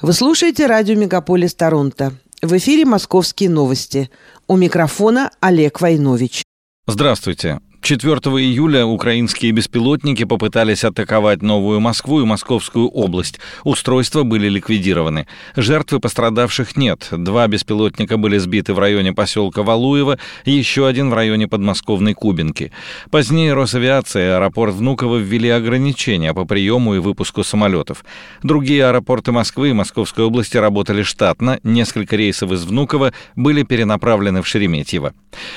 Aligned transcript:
Вы 0.00 0.12
слушаете 0.12 0.66
радио 0.66 0.94
«Мегаполис 0.94 1.56
Торонто». 1.56 2.12
В 2.40 2.56
эфире 2.56 2.84
«Московские 2.84 3.50
новости». 3.50 4.10
У 4.46 4.56
микрофона 4.56 5.32
Олег 5.40 5.80
Войнович. 5.80 6.44
Здравствуйте. 6.86 7.58
4 7.88 8.18
июля 8.44 8.84
украинские 8.84 9.50
беспилотники 9.52 10.24
попытались 10.24 10.84
атаковать 10.84 11.40
Новую 11.40 11.80
Москву 11.80 12.20
и 12.20 12.26
Московскую 12.26 12.86
область. 12.86 13.40
Устройства 13.64 14.24
были 14.24 14.46
ликвидированы. 14.46 15.26
Жертв 15.56 15.94
и 15.94 15.98
пострадавших 15.98 16.76
нет. 16.76 17.08
Два 17.10 17.46
беспилотника 17.46 18.18
были 18.18 18.36
сбиты 18.36 18.74
в 18.74 18.78
районе 18.78 19.14
поселка 19.14 19.62
Валуево, 19.62 20.18
еще 20.44 20.86
один 20.86 21.08
в 21.08 21.14
районе 21.14 21.48
подмосковной 21.48 22.12
Кубинки. 22.12 22.72
Позднее 23.10 23.54
Росавиация 23.54 24.32
и 24.32 24.34
аэропорт 24.34 24.74
Внуково 24.74 25.16
ввели 25.16 25.48
ограничения 25.48 26.34
по 26.34 26.44
приему 26.44 26.94
и 26.94 26.98
выпуску 26.98 27.42
самолетов. 27.42 28.04
Другие 28.42 28.84
аэропорты 28.84 29.32
Москвы 29.32 29.70
и 29.70 29.72
Московской 29.72 30.26
области 30.26 30.58
работали 30.58 31.00
штатно. 31.00 31.58
Несколько 31.62 32.16
рейсов 32.16 32.52
из 32.52 32.66
Внуково 32.66 33.14
были 33.34 33.62
перенаправлены 33.62 34.42
в 34.42 34.46
Шереметьево. 34.46 35.14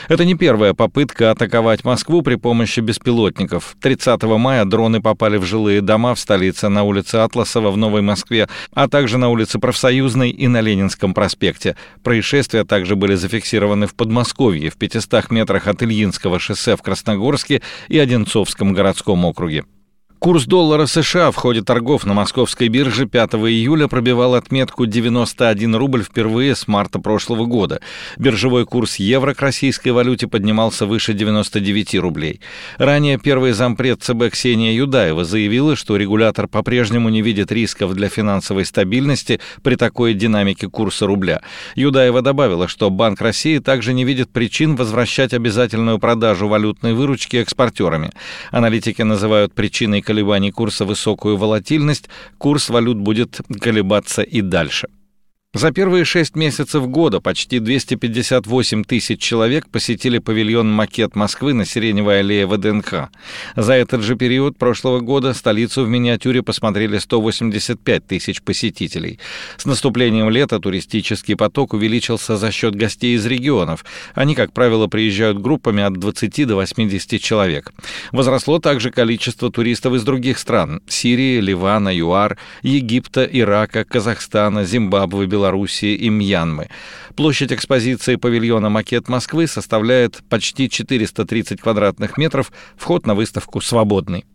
Это 0.08 0.24
не 0.24 0.36
первая 0.36 0.74
попытка 0.74 1.32
атаковать 1.32 1.84
Москву 1.84 2.21
При 2.24 2.36
помощи 2.36 2.82
беспилотников. 2.82 3.76
30 3.82 4.22
мая 4.24 4.66
дроны 4.66 5.02
попали 5.02 5.38
в 5.38 5.46
жилые 5.46 5.82
дома 5.82 6.14
в 6.14 6.20
столице 6.20 6.70
на 6.70 6.84
улице 6.84 7.16
Атласова 7.16 7.72
в 7.72 7.78
Новой 7.78 8.02
Москве, 8.02 8.48
а 8.74 8.88
также 8.88 9.18
на 9.18 9.30
улице 9.30 9.58
Профсоюзной 9.58 10.30
и 10.30 10.48
на 10.48 10.62
Ленинском 10.62 11.14
проспекте. 11.14 11.76
Происшествия 12.04 12.64
также 12.64 12.96
были 12.96 13.16
зафиксированы 13.16 13.88
в 13.88 13.96
Подмосковье, 13.96 14.70
в 14.70 14.78
500 14.78 15.32
метрах 15.32 15.68
от 15.68 15.82
Ильинского 15.82 16.40
шоссе 16.40 16.76
в 16.76 16.82
Красногорске 16.82 17.62
и 17.88 17.98
Одинцовском 17.98 18.74
городском 18.74 19.26
округе. 19.26 19.66
Курс 20.24 20.46
доллара 20.46 20.86
США 20.86 21.32
в 21.32 21.36
ходе 21.36 21.64
торгов 21.64 22.06
на 22.06 22.14
московской 22.14 22.68
бирже 22.68 23.08
5 23.08 23.34
июля 23.34 23.88
пробивал 23.88 24.36
отметку 24.36 24.86
91 24.86 25.76
рубль 25.76 26.04
впервые 26.04 26.56
с 26.56 26.68
марта 26.68 27.00
прошлого 27.00 27.46
года. 27.46 27.82
Биржевой 28.20 28.68
курс 28.68 28.98
евро 28.98 29.34
к 29.34 29.42
российской 29.42 29.90
валюте 29.90 30.28
поднимался 30.28 30.86
выше 30.86 31.16
99 31.16 31.96
рублей. 31.96 32.40
Ранее 32.78 33.18
первый 33.18 33.54
зампред 33.54 34.04
ЦБ 34.04 34.30
Ксения 34.32 34.74
Юдаева 34.74 35.24
заявила, 35.24 35.76
что 35.76 35.98
регулятор 35.98 36.48
по-прежнему 36.48 37.10
не 37.10 37.24
видит 37.24 37.52
рисков 37.52 37.96
для 37.96 38.08
финансовой 38.08 38.66
стабильности 38.66 39.40
при 39.64 39.74
такой 39.74 40.14
динамике 40.14 40.70
курса 40.70 41.08
рубля. 41.08 41.42
Юдаева 41.74 42.22
добавила, 42.22 42.68
что 42.68 42.92
Банк 42.92 43.22
России 43.22 43.58
также 43.58 43.92
не 43.92 44.06
видит 44.06 44.30
причин 44.30 44.76
возвращать 44.76 45.34
обязательную 45.34 45.98
продажу 45.98 46.48
валютной 46.48 46.94
выручки 46.94 47.38
экспортерами. 47.38 48.12
Аналитики 48.52 49.02
называют 49.02 49.56
причиной 49.56 50.04
колебаний 50.12 50.52
курса 50.52 50.84
высокую 50.84 51.38
волатильность, 51.38 52.10
курс 52.38 52.70
валют 52.70 52.98
будет 52.98 53.40
колебаться 53.62 54.22
и 54.22 54.42
дальше. 54.42 54.88
За 55.54 55.74
первые 55.74 56.06
шесть 56.06 56.38
месяцев 56.38 56.88
года 56.88 57.20
почти 57.20 57.60
258 57.60 58.86
тысяч 58.86 59.20
человек 59.20 59.68
посетили 59.68 60.18
павильон 60.20 60.72
«Макет 60.72 61.14
Москвы» 61.18 61.54
на 61.54 61.66
Сиреневой 61.66 62.22
аллее 62.22 62.48
ВДНХ. 62.48 63.10
За 63.58 63.74
этот 63.74 64.02
же 64.02 64.16
период 64.16 64.58
прошлого 64.58 65.02
года 65.02 65.34
столицу 65.34 65.84
в 65.84 65.90
миниатюре 65.90 66.42
посмотрели 66.42 67.00
185 67.00 68.08
тысяч 68.08 68.42
посетителей. 68.42 69.20
С 69.58 69.66
наступлением 69.66 70.30
лета 70.30 70.58
туристический 70.62 71.36
поток 71.36 71.74
увеличился 71.74 72.38
за 72.38 72.50
счет 72.50 72.76
гостей 72.76 73.18
из 73.18 73.26
регионов. 73.26 73.84
Они, 74.14 74.36
как 74.36 74.54
правило, 74.54 74.88
приезжают 74.88 75.42
группами 75.42 75.84
от 75.84 76.00
20 76.00 76.48
до 76.48 76.56
80 76.56 77.22
человек. 77.22 77.74
Возросло 78.14 78.60
также 78.60 78.90
количество 78.90 79.52
туристов 79.52 79.96
из 79.96 80.04
других 80.04 80.40
стран– 80.40 80.82
Сирии, 80.88 81.42
Ливана, 81.42 81.94
ЮАР, 81.94 82.38
Египта, 82.62 83.26
Ирака, 83.26 83.84
Казахстана, 83.84 84.64
Зимбабве, 84.64 85.26
Беларуси, 85.26 85.41
Белоруссии 85.42 85.96
и 85.96 86.10
Мьянмы. 86.10 86.70
Площадь 87.16 87.52
экспозиции 87.52 88.16
павильона 88.16 88.70
«Макет 88.70 89.10
Москвы» 89.10 89.48
составляет 89.48 90.22
почти 90.30 90.70
430 90.70 91.60
квадратных 91.60 92.18
метров, 92.18 92.52
вход 92.78 93.08
на 93.08 93.16
выставку 93.16 93.60
свободный. 93.60 94.26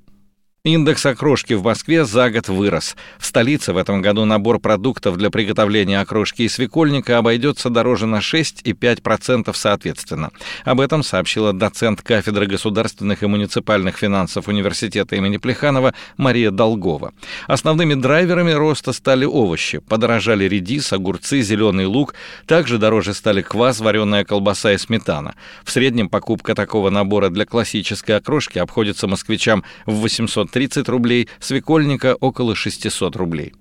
Индекс 0.67 1.07
окрошки 1.07 1.53
в 1.53 1.63
Москве 1.63 2.05
за 2.05 2.29
год 2.29 2.49
вырос. 2.49 2.97
В 3.19 3.27
столице 3.27 3.73
в 3.73 3.77
этом 3.77 4.03
году 4.03 4.25
набор 4.25 4.59
продуктов 4.59 5.17
для 5.17 5.31
приготовления 5.31 6.01
окрошки 6.01 6.43
и 6.43 6.49
свекольника 6.49 7.19
обойдется 7.19 7.71
дороже 7.71 8.07
на 8.07 8.21
6 8.21 8.63
и 8.65 8.73
5% 8.73 9.49
соответственно. 9.55 10.31
Об 10.65 10.81
этом 10.81 11.05
сообщила 11.05 11.53
доцент 11.53 12.03
кафедры 12.03 12.49
государственных 12.49 13.23
и 13.23 13.27
муниципальных 13.27 13.97
финансов 13.97 14.49
Университета 14.49 15.15
имени 15.15 15.37
Плеханова 15.37 15.95
Мария 16.17 16.51
Долгова. 16.51 17.13
Основными 17.47 17.95
драйверами 17.95 18.51
роста 18.51 18.93
стали 18.93 19.25
овощи. 19.25 19.79
Подорожали 19.79 20.49
редис, 20.49 20.93
огурцы, 20.93 21.43
зеленый 21.43 21.87
лук. 21.87 22.15
Также 22.47 22.79
дороже 22.79 23.15
стали 23.15 23.41
квас, 23.41 23.79
вареная 23.79 24.25
колбаса 24.25 24.73
и 24.73 24.79
сметана. 24.79 25.37
В 25.63 25.71
среднем 25.71 26.09
покупка 26.09 26.57
такого 26.57 26.91
набора 26.91 27.29
для 27.29 27.47
классической 27.47 28.17
окрошки 28.17 28.59
обходится 28.59 29.07
москвичам 29.07 29.63
в 29.87 29.93
800 30.01 30.56
30 30.57 30.89
рублей, 30.89 31.29
свекольника 31.39 32.15
около 32.15 32.55
600 32.55 33.15
рублей. 33.17 33.53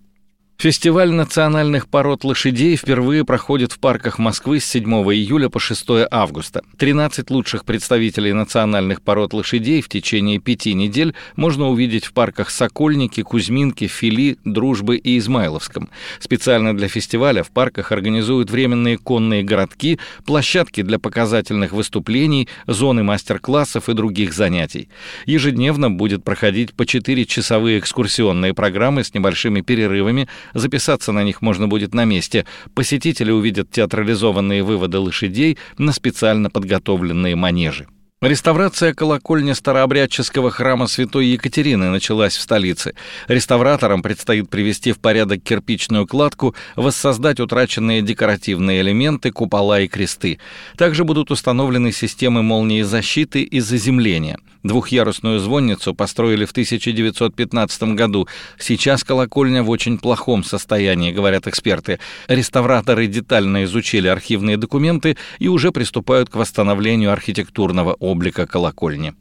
Фестиваль 0.58 1.12
национальных 1.12 1.88
пород 1.90 2.24
лошадей 2.24 2.78
впервые 2.78 3.26
проходит 3.26 3.74
в 3.74 3.80
парках 3.80 4.20
Москвы 4.20 4.62
с 4.62 4.66
7 4.66 4.84
июля 5.14 5.50
по 5.50 5.60
6 5.60 6.08
августа. 6.10 6.64
13 6.78 7.30
лучших 7.30 7.66
представителей 7.66 8.32
национальных 8.32 9.02
пород 9.02 9.34
лошадей 9.34 9.82
в 9.82 9.90
течение 9.90 10.40
пяти 10.40 10.74
недель 10.74 11.14
можно 11.36 11.68
увидеть 11.68 12.06
в 12.06 12.14
парках 12.14 12.50
Сокольники, 12.50 13.22
Кузьминки, 13.22 13.86
Фили, 13.88 14.38
Дружбы 14.46 14.96
и 14.96 15.18
Измайловском. 15.18 15.90
Специально 16.20 16.76
для 16.76 16.88
фестиваля 16.88 17.44
в 17.44 17.52
парках 17.52 17.92
организуют 17.92 18.50
временные 18.50 18.98
конные 18.98 19.44
городки, 19.44 20.00
площадки 20.26 20.82
для 20.84 21.00
показательных 21.00 21.74
выступлений, 21.74 22.48
зоны 22.66 23.04
мастер-классов 23.04 23.90
и 23.90 23.94
других 23.94 24.34
занятий. 24.34 24.88
Ежедневно 25.26 25.92
будет 25.92 26.24
проходить 26.24 26.74
по 26.74 26.86
4 26.86 27.26
часовые 27.26 27.78
экскурсионные 27.78 28.54
программы 28.54 29.04
с 29.04 29.14
небольшими 29.14 29.60
перерывами– 29.60 30.30
Записаться 30.54 31.12
на 31.12 31.24
них 31.24 31.42
можно 31.42 31.68
будет 31.68 31.94
на 31.94 32.06
месте. 32.06 32.46
Посетители 32.74 33.32
увидят 33.32 33.72
театрализованные 33.72 34.64
выводы 34.64 35.00
лошадей 35.00 35.58
на 35.78 35.92
специально 35.92 36.50
подготовленные 36.50 37.36
манежи. 37.36 37.88
Реставрация 38.22 38.94
колокольни 38.94 39.52
старообрядческого 39.52 40.50
храма 40.50 40.88
Святой 40.88 41.28
Екатерины 41.28 41.90
началась 41.90 42.36
в 42.36 42.42
столице. 42.42 42.96
Реставраторам 43.28 44.02
предстоит 44.02 44.50
привести 44.50 44.94
в 44.94 45.00
порядок 45.00 45.44
кирпичную 45.44 46.08
кладку, 46.08 46.56
воссоздать 46.78 47.42
утраченные 47.42 48.02
декоративные 48.02 48.82
элементы, 48.82 49.32
купола 49.32 49.82
и 49.82 49.88
кресты. 49.88 50.40
Также 50.78 51.04
будут 51.04 51.30
установлены 51.30 51.92
системы 51.92 52.42
молнии 52.42 52.84
защиты 52.84 53.44
и 53.44 53.60
заземления. 53.60 54.40
Двухъярусную 54.66 55.40
звонницу 55.40 55.94
построили 55.94 56.44
в 56.44 56.50
1915 56.50 57.84
году. 57.94 58.28
Сейчас 58.58 59.04
колокольня 59.04 59.62
в 59.62 59.70
очень 59.70 60.00
плохом 60.00 60.44
состоянии, 60.44 61.12
говорят 61.12 61.46
эксперты. 61.46 62.00
Реставраторы 62.28 63.06
детально 63.06 63.66
изучили 63.66 64.08
архивные 64.08 64.58
документы 64.58 65.18
и 65.38 65.50
уже 65.50 65.72
приступают 65.72 66.32
к 66.32 66.36
восстановлению 66.36 67.12
архитектурного 67.12 67.94
облика 67.94 68.48
колокольни. 68.48 69.14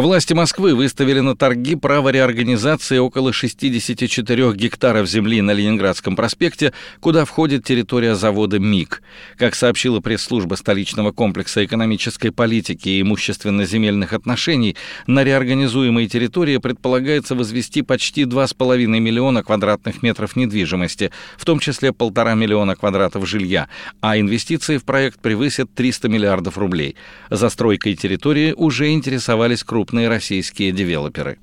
Власти 0.00 0.32
Москвы 0.32 0.74
выставили 0.74 1.20
на 1.20 1.36
торги 1.36 1.76
право 1.76 2.08
реорганизации 2.08 2.96
около 2.96 3.34
64 3.34 4.52
гектаров 4.54 5.06
земли 5.06 5.42
на 5.42 5.50
Ленинградском 5.50 6.16
проспекте, 6.16 6.72
куда 7.00 7.26
входит 7.26 7.66
территория 7.66 8.14
завода 8.14 8.58
МИГ. 8.58 9.02
Как 9.36 9.54
сообщила 9.54 10.00
пресс-служба 10.00 10.54
столичного 10.54 11.12
комплекса 11.12 11.66
экономической 11.66 12.30
политики 12.30 12.88
и 12.88 13.02
имущественно-земельных 13.02 14.14
отношений, 14.14 14.74
на 15.06 15.22
реорганизуемой 15.22 16.06
территории 16.08 16.56
предполагается 16.56 17.34
возвести 17.34 17.82
почти 17.82 18.22
2,5 18.22 18.86
миллиона 18.86 19.42
квадратных 19.42 20.02
метров 20.02 20.34
недвижимости, 20.34 21.10
в 21.36 21.44
том 21.44 21.58
числе 21.58 21.92
полтора 21.92 22.32
миллиона 22.34 22.74
квадратов 22.74 23.28
жилья, 23.28 23.68
а 24.00 24.18
инвестиции 24.18 24.78
в 24.78 24.84
проект 24.84 25.20
превысят 25.20 25.74
300 25.74 26.08
миллиардов 26.08 26.56
рублей. 26.56 26.96
Застройкой 27.28 27.96
территории 27.96 28.54
уже 28.56 28.92
интересовались 28.92 29.62
крупные 29.62 29.89
крупные 29.90 30.08
российские 30.08 30.70
девелоперы. 30.70 31.38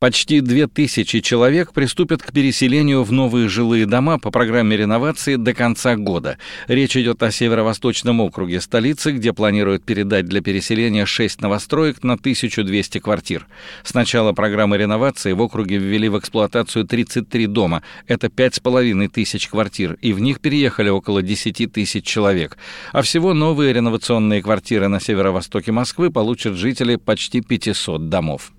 Почти 0.00 0.40
2000 0.40 1.20
человек 1.20 1.74
приступят 1.74 2.22
к 2.22 2.32
переселению 2.32 3.02
в 3.02 3.12
новые 3.12 3.50
жилые 3.50 3.84
дома 3.84 4.18
по 4.18 4.30
программе 4.30 4.74
реновации 4.74 5.36
до 5.36 5.52
конца 5.52 5.94
года. 5.94 6.38
Речь 6.68 6.96
идет 6.96 7.22
о 7.22 7.30
северо-восточном 7.30 8.22
округе 8.22 8.62
столицы, 8.62 9.12
где 9.12 9.34
планируют 9.34 9.84
передать 9.84 10.24
для 10.24 10.40
переселения 10.40 11.04
6 11.04 11.42
новостроек 11.42 12.02
на 12.02 12.14
1200 12.14 12.98
квартир. 12.98 13.46
С 13.84 13.92
начала 13.92 14.32
программы 14.32 14.78
реновации 14.78 15.32
в 15.32 15.42
округе 15.42 15.76
ввели 15.76 16.08
в 16.08 16.18
эксплуатацию 16.18 16.86
33 16.86 17.46
дома. 17.46 17.82
Это 18.06 18.28
5,5 18.28 19.06
тысяч 19.08 19.48
квартир, 19.48 19.98
и 20.00 20.14
в 20.14 20.20
них 20.20 20.40
переехали 20.40 20.88
около 20.88 21.20
10 21.20 21.70
тысяч 21.70 22.06
человек. 22.06 22.56
А 22.92 23.02
всего 23.02 23.34
новые 23.34 23.74
реновационные 23.74 24.40
квартиры 24.40 24.88
на 24.88 24.98
северо-востоке 24.98 25.72
Москвы 25.72 26.10
получат 26.10 26.54
жители 26.54 26.96
почти 26.96 27.42
500 27.42 28.08
домов. 28.08 28.52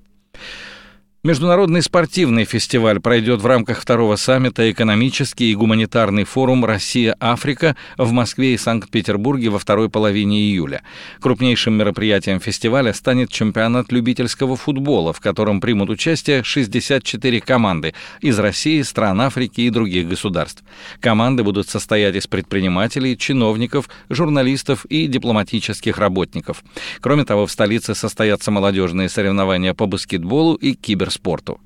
Международный 1.24 1.84
спортивный 1.84 2.46
фестиваль 2.46 3.00
пройдет 3.00 3.42
в 3.42 3.46
рамках 3.46 3.80
второго 3.80 4.16
саммита 4.16 4.72
«Экономический 4.72 5.52
и 5.52 5.56
гуманитарный 5.56 6.24
форум 6.24 6.66
Россия-Африка» 6.66 7.76
в 7.96 8.12
Москве 8.12 8.56
и 8.56 8.58
Санкт-Петербурге 8.58 9.50
во 9.50 9.60
второй 9.60 9.88
половине 9.88 10.40
июля. 10.40 10.82
Крупнейшим 11.20 11.76
мероприятием 11.76 12.40
фестиваля 12.40 12.92
станет 12.92 13.30
чемпионат 13.30 13.92
любительского 13.92 14.56
футбола, 14.56 15.14
в 15.14 15.20
котором 15.20 15.62
примут 15.62 15.92
участие 15.92 16.44
64 16.44 17.40
команды 17.42 17.94
из 18.22 18.40
России, 18.40 18.82
стран 18.82 19.22
Африки 19.22 19.62
и 19.62 19.70
других 19.70 20.08
государств. 20.08 20.64
Команды 21.02 21.44
будут 21.44 21.70
состоять 21.70 22.16
из 22.16 22.26
предпринимателей, 22.26 23.16
чиновников, 23.16 23.90
журналистов 24.10 24.86
и 24.86 25.06
дипломатических 25.06 26.00
работников. 26.00 26.64
Кроме 27.00 27.26
того, 27.26 27.46
в 27.46 27.52
столице 27.52 27.94
состоятся 27.94 28.50
молодежные 28.50 29.08
соревнования 29.08 29.76
по 29.76 29.86
баскетболу 29.86 30.56
и 30.56 30.74
кибер 30.74 31.11
спорту. 31.12 31.60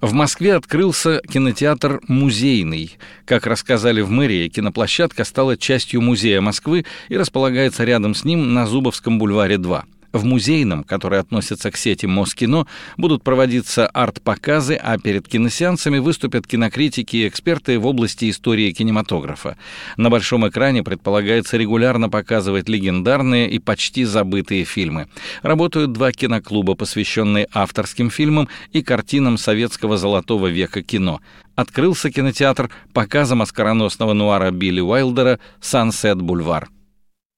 В 0.00 0.12
Москве 0.14 0.56
открылся 0.56 1.20
кинотеатр 1.20 2.00
«Музейный». 2.08 2.98
Как 3.24 3.46
рассказали 3.46 4.00
в 4.00 4.10
мэрии, 4.10 4.48
киноплощадка 4.48 5.22
стала 5.22 5.56
частью 5.56 6.00
Музея 6.00 6.40
Москвы 6.40 6.84
и 7.08 7.16
располагается 7.16 7.84
рядом 7.84 8.16
с 8.16 8.24
ним 8.24 8.52
на 8.52 8.66
Зубовском 8.66 9.20
бульваре 9.20 9.58
2. 9.58 9.84
В 10.12 10.24
музейном, 10.24 10.84
который 10.84 11.18
относится 11.18 11.70
к 11.70 11.76
сети 11.76 12.06
Москино, 12.06 12.66
будут 12.98 13.22
проводиться 13.22 13.86
арт-показы, 13.86 14.74
а 14.74 14.98
перед 14.98 15.26
киносеансами 15.26 15.98
выступят 15.98 16.46
кинокритики 16.46 17.16
и 17.16 17.28
эксперты 17.28 17.78
в 17.78 17.86
области 17.86 18.28
истории 18.28 18.72
кинематографа. 18.72 19.56
На 19.96 20.10
большом 20.10 20.46
экране 20.46 20.82
предполагается 20.82 21.56
регулярно 21.56 22.10
показывать 22.10 22.68
легендарные 22.68 23.50
и 23.50 23.58
почти 23.58 24.04
забытые 24.04 24.64
фильмы. 24.64 25.08
Работают 25.42 25.92
два 25.92 26.12
киноклуба, 26.12 26.74
посвященные 26.74 27.48
авторским 27.52 28.10
фильмам 28.10 28.48
и 28.72 28.82
картинам 28.82 29.38
советского 29.38 29.96
золотого 29.96 30.48
века 30.48 30.82
кино. 30.82 31.20
Открылся 31.54 32.10
кинотеатр 32.10 32.70
показом 32.92 33.40
оскароносного 33.40 34.12
нуара 34.12 34.50
Билли 34.50 34.80
Уайлдера 34.80 35.38
«Сансет 35.60 36.20
Бульвар». 36.20 36.68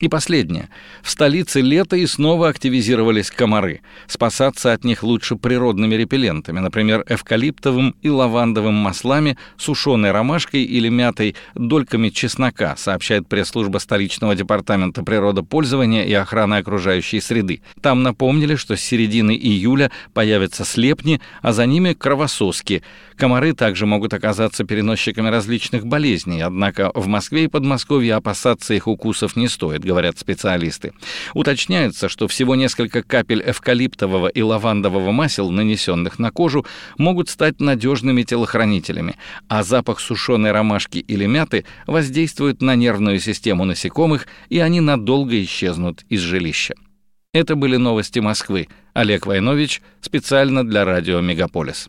И 0.00 0.08
последнее. 0.08 0.70
В 1.04 1.10
столице 1.10 1.60
лето 1.60 1.94
и 1.94 2.04
снова 2.06 2.48
активизировались 2.48 3.30
комары. 3.30 3.80
Спасаться 4.08 4.72
от 4.72 4.82
них 4.82 5.04
лучше 5.04 5.36
природными 5.36 5.94
репеллентами, 5.94 6.58
например, 6.58 7.04
эвкалиптовым 7.08 7.94
и 8.02 8.08
лавандовым 8.08 8.74
маслами, 8.74 9.38
сушеной 9.56 10.10
ромашкой 10.10 10.64
или 10.64 10.88
мятой 10.88 11.36
дольками 11.54 12.08
чеснока, 12.08 12.74
сообщает 12.76 13.28
пресс-служба 13.28 13.78
столичного 13.78 14.34
департамента 14.34 15.04
природопользования 15.04 16.02
и 16.02 16.12
охраны 16.12 16.56
окружающей 16.56 17.20
среды. 17.20 17.62
Там 17.80 18.02
напомнили, 18.02 18.56
что 18.56 18.74
с 18.74 18.80
середины 18.80 19.36
июля 19.36 19.92
появятся 20.12 20.64
слепни, 20.64 21.20
а 21.40 21.52
за 21.52 21.66
ними 21.66 21.92
кровососки. 21.92 22.82
Комары 23.14 23.52
также 23.52 23.86
могут 23.86 24.12
оказаться 24.12 24.64
переносчиками 24.64 25.28
различных 25.28 25.86
болезней, 25.86 26.40
однако 26.40 26.90
в 26.96 27.06
Москве 27.06 27.44
и 27.44 27.48
Подмосковье 27.48 28.16
опасаться 28.16 28.74
их 28.74 28.88
укусов 28.88 29.36
не 29.36 29.46
стоит 29.46 29.83
говорят 29.84 30.18
специалисты. 30.18 30.92
Уточняется, 31.34 32.08
что 32.08 32.28
всего 32.28 32.54
несколько 32.54 33.02
капель 33.02 33.42
эвкалиптового 33.44 34.28
и 34.28 34.42
лавандового 34.42 35.12
масел, 35.12 35.50
нанесенных 35.50 36.18
на 36.18 36.30
кожу, 36.30 36.66
могут 36.98 37.28
стать 37.28 37.60
надежными 37.60 38.22
телохранителями, 38.22 39.16
а 39.48 39.62
запах 39.62 40.00
сушеной 40.00 40.52
ромашки 40.52 40.98
или 40.98 41.26
мяты 41.26 41.64
воздействует 41.86 42.62
на 42.62 42.74
нервную 42.74 43.20
систему 43.20 43.64
насекомых, 43.64 44.26
и 44.48 44.58
они 44.58 44.80
надолго 44.80 45.42
исчезнут 45.42 46.04
из 46.08 46.20
жилища. 46.20 46.74
Это 47.32 47.56
были 47.56 47.76
новости 47.76 48.20
Москвы. 48.20 48.68
Олег 48.92 49.26
Войнович 49.26 49.82
специально 50.00 50.64
для 50.64 50.84
радио 50.84 51.20
«Мегаполис». 51.20 51.88